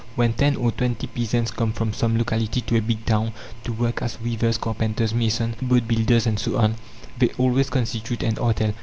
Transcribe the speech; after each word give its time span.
When 0.15 0.33
ten 0.33 0.55
or 0.55 0.71
twenty 0.71 1.05
peasants 1.05 1.51
come 1.51 1.71
from 1.73 1.93
some 1.93 2.17
locality 2.17 2.61
to 2.61 2.75
a 2.75 2.81
big 2.81 3.05
town, 3.05 3.33
to 3.63 3.71
work 3.71 4.01
as 4.01 4.19
weavers, 4.19 4.57
carpenters, 4.57 5.13
masons, 5.13 5.53
boat 5.61 5.87
builders, 5.87 6.25
and 6.25 6.39
so 6.39 6.57
on, 6.57 6.73
they 7.19 7.29
always 7.37 7.69
constitute 7.69 8.23
an 8.23 8.39
artel. 8.39 8.73